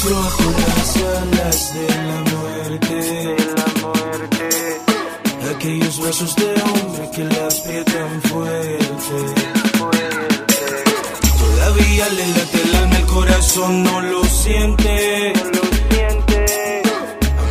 Flojo 0.00 0.50
las 0.66 0.96
alas 0.96 1.74
de 1.74 1.86
la 2.08 2.18
muerte. 2.32 3.36
Aquellos 5.54 6.00
besos 6.00 6.36
de 6.36 6.54
hombre 6.62 7.10
que 7.14 7.24
las 7.24 7.60
aprietan 7.60 8.22
fuerte. 8.22 9.18
Todavía 11.38 12.08
le 12.10 12.26
late 12.36 12.62
el 12.64 12.74
alma, 12.76 12.96
el 12.98 13.06
corazón 13.06 13.82
no 13.82 14.00
lo 14.02 14.24
siente. 14.24 15.32
No 15.36 15.44
lo 15.44 15.62
siente. 15.90 16.82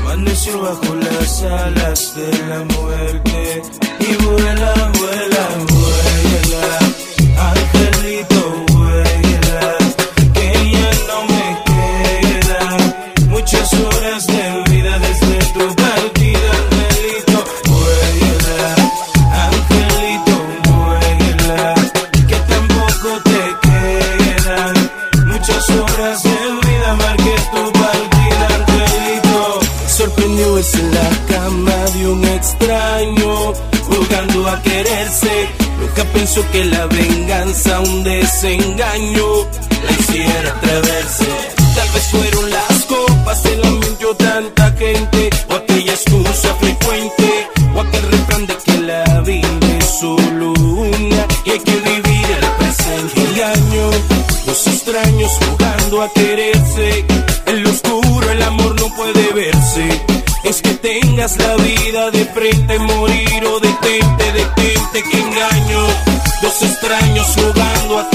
Amaneció 0.02 0.62
bajo 0.62 0.96
las 0.96 1.41
alas 1.44 2.16
de 2.16 2.48
la 2.50 2.64
muerte. 2.66 3.62
Y 4.00 4.23
vuela, 4.23 4.73
vuela, 5.00 5.48
vuela. 5.70 5.73
venganza, 37.53 37.80
un 37.81 38.03
desengaño 38.03 39.25
la 39.85 39.91
hiciera 39.91 40.49
atreverse. 40.49 41.27
Tal 41.76 41.89
vez 41.89 42.07
fueron 42.12 42.49
las 42.49 42.85
copas, 42.85 43.45
el 43.45 43.63
anillo, 43.63 44.15
tanta 44.15 44.71
gente, 44.71 45.29
o 45.49 45.54
aquella 45.54 45.93
excusa 45.93 46.55
frecuente, 46.55 47.48
o 47.76 47.82
aquel 47.82 48.12
refrán 48.12 48.48
de 48.48 48.57
que 48.57 48.77
la 48.82 49.21
vida 49.21 49.48
es 49.79 49.99
solo 49.99 50.54
una 50.54 51.27
y 51.45 51.51
hay 51.51 51.60
que 51.60 51.76
vivir 51.76 52.26
el 52.37 52.45
presente. 52.57 53.21
Engaño, 53.21 53.90
los 54.48 54.67
extraños 54.67 55.32
jugando 55.45 56.01
a 56.01 56.13
quererse, 56.13 57.05
en 57.45 57.63
lo 57.63 57.70
oscuro 57.70 58.32
el 58.32 58.41
amor 58.41 58.79
no 58.79 58.93
puede 58.95 59.34
verse. 59.34 60.01
Es 60.43 60.62
que 60.62 60.73
tengas 60.73 61.38
la 61.38 61.55
vida 61.55 62.12
de 62.12 62.26
frente, 62.26 62.77
morir 62.79 63.45
o 63.45 63.60
detente, 63.60 64.31
detente 64.34 64.62
extraños 66.62 67.35
jugando 67.35 67.97
a 67.97 68.12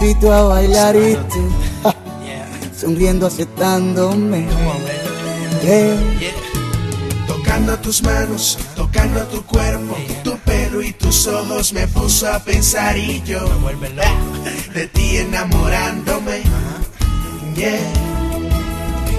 invito 0.00 0.32
a 0.32 0.44
bailar 0.44 0.96
y 0.96 1.14
tú 1.14 1.52
sonriendo 2.74 3.26
aceptándome. 3.26 4.46
Yeah. 5.62 5.98
Tocando 7.26 7.78
tus 7.80 8.02
manos, 8.02 8.56
tocando 8.74 9.20
tu 9.24 9.42
cuerpo, 9.44 9.94
tu 10.24 10.38
pelo 10.38 10.80
y 10.80 10.92
tus 10.94 11.26
ojos 11.26 11.74
me 11.74 11.86
puso 11.88 12.32
a 12.32 12.38
pensar 12.38 12.96
y 12.96 13.22
yo 13.24 13.40
de 14.74 14.86
ti 14.86 15.18
enamorándome. 15.18 16.42
Yeah. 17.54 17.78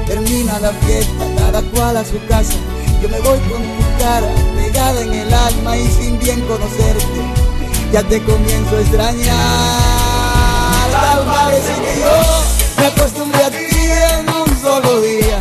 Termina 0.08 0.60
la 0.60 0.72
fiesta, 0.72 1.26
cada 1.38 1.62
cual 1.62 1.98
a 1.98 2.04
su 2.04 2.20
casa. 2.28 2.58
Yo 3.04 3.10
me 3.10 3.20
voy 3.20 3.38
con 3.40 3.62
tu 3.62 4.00
cara 4.00 4.28
pegada 4.56 5.02
en 5.04 5.14
el 5.14 5.34
alma 5.34 5.78
y 5.78 5.88
sin 5.88 6.18
bien 6.20 6.42
conocerte, 6.42 7.22
ya 7.94 8.02
te 8.04 8.20
comienzo 8.24 8.78
a 8.78 8.82
extrañar 8.82 9.91
fatal, 11.02 11.26
parece 11.26 11.74
que 11.82 12.00
yo 12.00 12.16
me 12.78 12.86
acostumbré 12.88 13.44
a 13.44 13.52
ti 13.52 13.66
en 14.20 14.30
un 14.30 14.62
solo 14.62 15.02
día. 15.02 15.40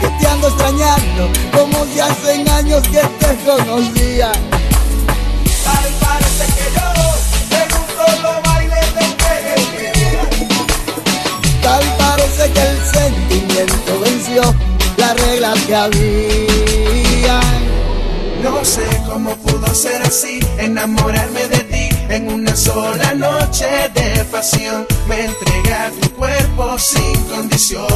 Que 0.00 0.08
te 0.08 0.26
ando 0.26 0.48
extrañando, 0.48 1.30
como 1.52 1.84
si 1.86 2.00
hace 2.00 2.50
años 2.50 2.82
que 2.88 3.00
te 3.00 3.36
conocía. 3.44 4.32
Tal 5.64 5.86
parece 6.00 6.44
que 6.56 6.66
yo 6.76 6.86
en 7.60 7.68
un 7.80 7.86
solo 7.98 8.30
baile 8.44 8.80
te 8.96 9.06
día. 9.98 10.22
Tal 11.62 11.84
parece 11.98 12.52
que 12.52 12.62
el 12.70 12.78
sentimiento 12.84 14.00
venció 14.00 14.42
las 14.96 15.20
reglas 15.20 15.58
que 15.66 15.74
había. 15.74 17.40
No 18.42 18.64
sé 18.64 18.86
cómo 19.06 19.34
pudo 19.36 19.74
ser 19.74 20.00
así, 20.02 20.38
enamorarme 20.58 21.48
de 21.48 21.58
ti 21.58 21.67
en 22.08 22.32
una 22.32 22.56
sola 22.56 23.14
noche 23.14 23.66
de 23.94 24.24
pasión. 24.24 24.86
Me 25.08 25.24
entregué 25.24 25.74
a 25.74 25.90
tu 25.90 26.10
cuerpo 26.14 26.78
sin 26.78 27.14
condición. 27.24 27.86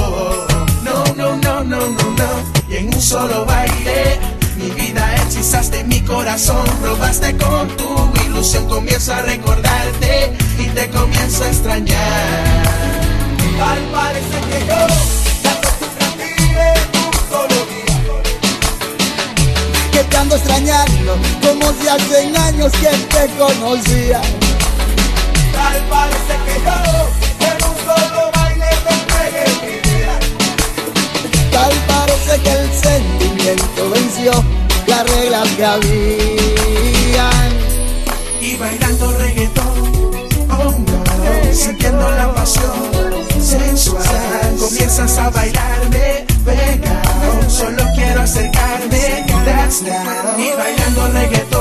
No, 0.82 1.04
no, 1.16 1.36
no, 1.36 1.64
no, 1.64 1.80
no, 1.80 2.10
no. 2.10 2.30
Y 2.68 2.76
en 2.76 2.94
un 2.94 3.00
solo 3.00 3.44
baile, 3.44 4.18
mi 4.56 4.70
vida 4.70 5.16
hechizaste 5.16 5.84
mi 5.84 6.00
corazón. 6.00 6.64
Robaste 6.82 7.36
con 7.36 7.68
tu 7.76 8.10
ilusión, 8.26 8.68
comienzo 8.68 9.12
a 9.14 9.22
recordarte 9.22 10.32
y 10.58 10.66
te 10.68 10.88
comienzo 10.90 11.44
a 11.44 11.48
extrañar. 11.48 12.62
Tal 13.58 13.78
parece 13.92 14.40
que 14.48 14.66
yo 14.66 15.22
ando 20.22 20.36
extrañando 20.36 21.18
hacen 21.94 22.36
años 22.36 22.72
que 22.72 22.88
te 22.88 23.26
conocía. 23.36 24.20
Tal 25.52 25.82
parece 25.90 26.34
que 26.46 26.54
yo 26.64 26.78
en 27.48 27.56
un 27.68 27.76
solo 27.84 28.30
baile 28.34 28.66
te 28.84 28.92
entregué 28.94 29.46
mi 29.62 29.76
vida. 29.90 30.14
Tal 31.52 31.72
parece 31.92 32.40
que 32.40 32.52
el 32.52 32.68
sentimiento 32.72 33.90
venció 33.90 34.32
las 34.86 35.10
reglas 35.10 35.48
que 35.50 35.64
habían. 35.64 37.52
y 38.40 38.56
bailando 38.56 39.12
reggaetón, 39.18 40.10
no, 40.48 40.74
sintiendo 41.52 42.10
la 42.10 42.34
pasión 42.34 42.72
sensual, 43.40 44.56
comienzas 44.58 45.18
a 45.18 45.30
bailarme 45.30 46.26
pegado, 46.44 47.50
solo 47.50 47.84
quiero 47.94 48.22
acercarme, 48.22 49.26
that's 49.44 49.82
now. 49.82 50.38
y 50.38 50.50
bailando 50.56 51.08
reggaetón, 51.08 51.51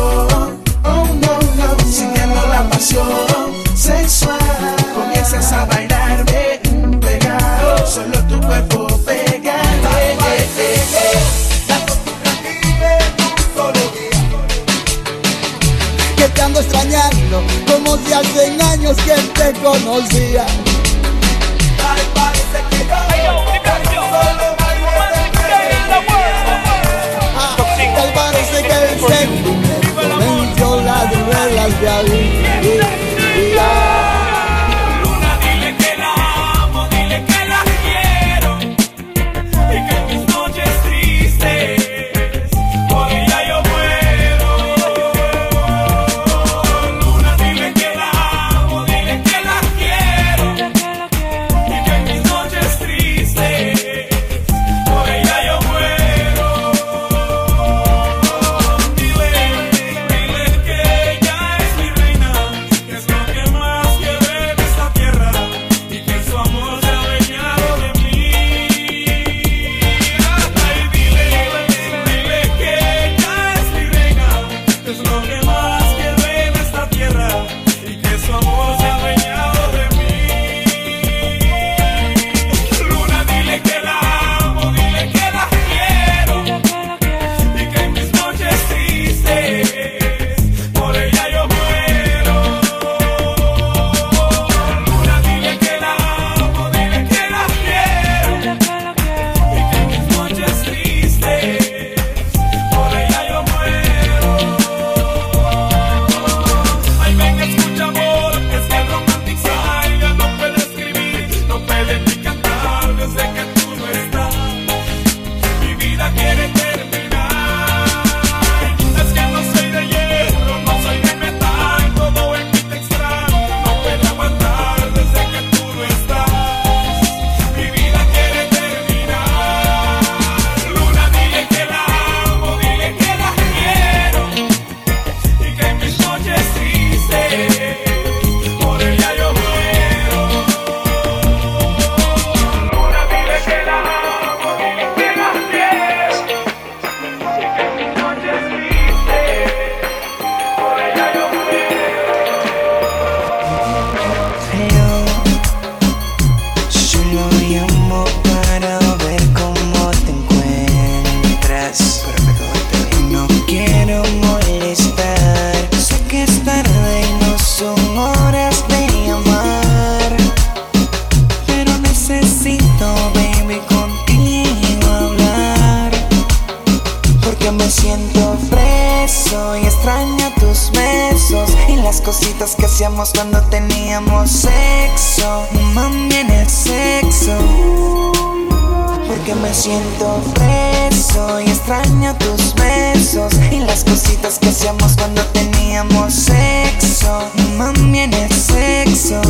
cositas 194.11 194.39
que 194.39 194.49
hacíamos 194.49 194.93
cuando 194.97 195.21
teníamos 195.27 196.13
sexo. 196.13 197.31
Mami, 197.57 197.99
en 197.99 198.13
el 198.13 198.31
sexo. 198.31 199.21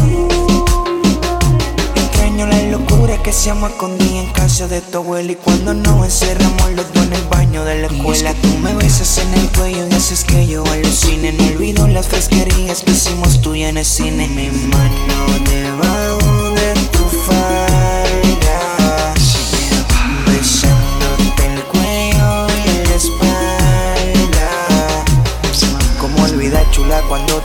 Extraño 1.95 2.47
la 2.47 2.61
locura 2.63 3.21
que 3.21 3.29
hacíamos 3.29 3.71
escondida 3.71 4.21
en 4.21 4.31
casa 4.33 4.67
de 4.67 4.81
tu 4.81 4.99
abuela 4.99 5.31
Y 5.31 5.35
cuando 5.35 5.73
nos 5.73 6.05
encerramos 6.05 6.71
los 6.71 6.91
dos 6.93 7.05
en 7.05 7.13
el 7.13 7.23
baño 7.27 7.63
de 7.63 7.81
la 7.81 7.87
escuela 7.87 8.33
Tú 8.41 8.47
me 8.59 8.73
besas 8.73 9.17
en 9.19 9.33
el 9.33 9.49
cuello 9.49 9.87
y 9.89 9.93
haces 9.93 10.23
que 10.23 10.47
yo 10.47 10.63
alucine 10.65 11.31
No 11.33 11.45
olvido 11.47 11.87
las 11.87 12.07
fresquerías 12.07 12.81
que 12.81 12.91
hicimos 12.91 13.41
tú 13.41 13.55
y 13.55 13.63
en 13.63 13.77
el 13.77 13.85
cine 13.85 14.27
Mi 14.27 14.49
mano 14.49 15.49
debajo 15.49 16.00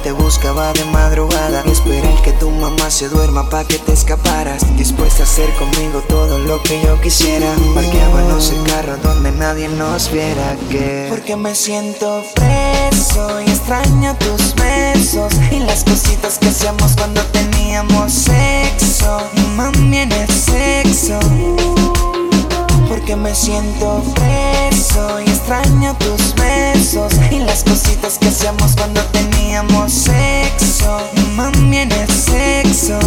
te 0.07 0.13
buscaba 0.13 0.73
de 0.73 0.85
madrugada. 0.85 1.65
Esperé 1.67 2.15
que 2.23 2.31
tu 2.31 2.49
mamá 2.49 2.93
se 2.93 3.09
duerma 3.09 3.51
pa' 3.51 3.65
que 3.65 3.77
te 3.77 3.93
escaparas. 3.93 4.63
Dispuesta 4.77 5.25
a 5.25 5.27
hacer 5.27 5.53
conmigo 5.55 6.01
todo 6.09 6.39
lo 6.39 6.63
que 6.63 6.81
yo 6.81 7.01
quisiera. 7.01 7.53
Parqueábamos 7.75 8.53
el 8.53 8.63
carro 8.71 8.97
donde 8.99 9.33
nadie 9.33 9.67
nos 9.69 10.13
viera 10.13 10.57
que. 10.71 11.09
Porque 11.11 11.35
me 11.35 11.57
siento 11.57 12.23
preso 12.37 13.41
y 13.41 13.51
extraño 13.51 14.15
tus 14.19 14.55
besos. 14.55 15.33
Y 15.51 15.59
las 15.59 15.83
cositas 15.83 16.39
que 16.39 16.51
hacíamos 16.51 16.93
cuando 16.95 17.23
teníamos 17.33 18.13
sexo. 18.13 19.19
Mami, 19.57 19.99
en 19.99 20.13
el 20.13 20.29
sexo. 20.29 21.19
Porque 22.89 23.17
me 23.17 23.35
siento 23.35 24.05
preso 24.15 25.21
y 25.21 25.29
extraño 25.29 25.97
tus 25.99 26.33
besos 26.37 27.13
y 27.33 27.41
las 27.41 27.65
cositas 27.65 28.19
que 28.19 28.29
hacíamos 28.29 28.77
cuando 28.77 29.01
teníamos 29.07 29.46
sexo. 29.89 30.99
Mami, 31.35 31.79
en 31.79 31.93
el 31.93 32.09
sexo. 32.09 32.99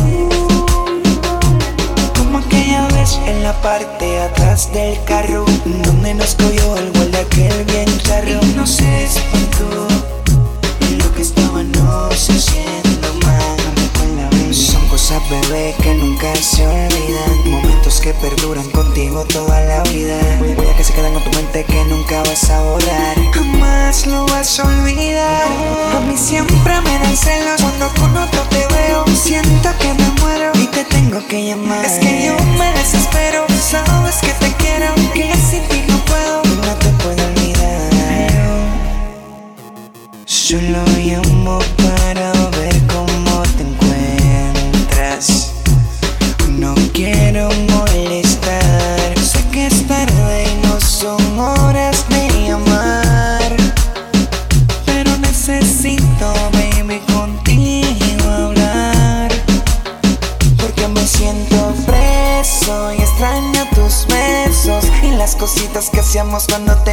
Como 2.18 2.40
aquella 2.40 2.88
vez 2.88 3.20
en 3.28 3.44
la 3.44 3.54
parte 3.62 4.20
atrás 4.20 4.72
del 4.74 4.98
carro 5.04 5.46
Donde 5.66 6.14
nos 6.14 6.36
cogió 6.36 6.78
el 6.78 7.12
de 7.12 7.18
aquel 7.18 7.66
bien 7.66 7.88
charro 8.04 8.40
Y 8.42 8.54
no 8.56 8.68
se 8.68 9.06
espantó 9.06 9.88
Lo 10.98 11.14
que 11.16 11.22
estábamos 11.22 12.30
haciendo 12.30 13.14
mal 13.26 14.54
Son 14.54 14.88
cosas 14.88 15.22
bebé 15.30 15.76
que 15.82 15.96
nunca 15.96 16.36
se 16.36 16.68
olvidan 16.68 16.89
que 18.10 18.28
perduran 18.28 18.68
contigo 18.72 19.24
toda 19.26 19.62
la 19.62 19.84
vida. 19.84 20.18
Huellas 20.40 20.76
que 20.78 20.84
se 20.84 20.94
quedan 20.94 21.14
con 21.14 21.24
tu 21.24 21.32
mente 21.32 21.64
que 21.64 21.86
nunca 21.86 22.24
vas 22.24 22.50
a 22.50 22.60
borrar. 22.62 23.16
Jamás 23.34 24.08
lo 24.08 24.26
vas 24.26 24.60
a 24.60 24.64
olvidar. 24.64 25.48
A 25.96 26.00
mí 26.00 26.18
siempre 26.18 26.82
me 26.82 27.00
dan 27.00 27.16
celos 27.16 27.62
Cuando 27.62 27.88
con 28.00 28.18
otro 28.18 28.42
te 28.50 28.66
veo. 28.74 29.06
Siento 29.16 29.70
que 29.80 29.94
me 29.94 30.10
muero 30.22 30.52
y 30.56 30.66
te 30.68 30.84
tengo 30.86 31.20
que 31.28 31.46
llamar. 31.50 31.86
Es 31.86 32.00
que 32.00 32.26
yo 32.26 32.36
me 32.58 32.72
desespero. 32.74 33.46
Sabes 33.70 34.16
que 34.22 34.34
te 34.44 34.52
quiero 34.54 34.88
Que 35.14 35.32
sin 35.36 35.64
ti 35.68 35.84
no 35.88 35.98
puedo. 36.06 36.42
Y 36.46 36.56
no 36.66 36.74
te 36.84 36.90
puedo 37.04 37.24
olvidar. 37.28 37.92
Solo 40.26 40.84
llamo 40.98 41.60
para 41.78 42.32
ver 42.58 42.76
cómo 42.88 43.44
te 43.56 43.64
encuentras. 43.70 45.52
No 46.58 46.74
quiero 46.94 47.50
son 51.00 51.40
horas 51.40 52.04
de 52.10 52.28
llamar. 52.48 53.56
Pero 54.86 55.18
necesito, 55.20 56.34
baby, 56.52 57.00
contigo 57.14 58.30
hablar. 58.30 59.32
Porque 60.58 60.88
me 60.90 61.08
siento 61.08 61.74
preso 61.86 62.92
y 62.92 62.98
extraño 62.98 63.66
tus 63.74 64.08
besos 64.08 64.84
y 65.02 65.12
las 65.12 65.38
cositas 65.38 65.90
que 65.90 66.02
hacíamos 66.02 66.48
cuando 66.48 66.76
teníamos 66.84 66.89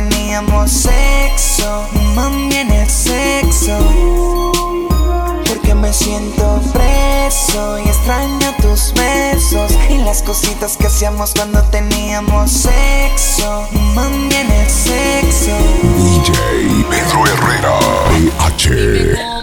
cositas 10.57 10.77
que 10.77 10.87
hacíamos 10.87 11.35
cuando 11.35 11.63
teníamos 11.65 12.51
sexo. 12.51 13.69
Mami, 13.95 14.35
en 14.35 14.51
el 14.51 14.71
sexo. 14.71 15.57
DJ 15.99 16.85
Pedro 16.89 17.27
Herrera. 17.27 17.79
PH. 18.09 19.36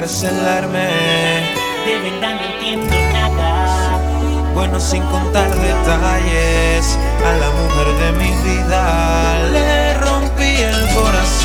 encarcelarme. 0.00 0.88
De 1.84 1.98
verdad 2.10 2.34
no 2.34 2.44
entiendo 2.54 2.94
nada. 3.12 3.98
Bueno, 4.54 4.80
sin 4.80 5.02
contar 5.04 5.50
detalles, 5.50 6.98
a 7.26 7.32
la 7.36 7.50
mujer 7.50 7.86
de 8.00 8.12
mi 8.12 8.30
vida 8.48 8.82
le 9.52 9.94
rompí 9.98 10.56
el 10.56 10.94
corazón. 10.94 11.39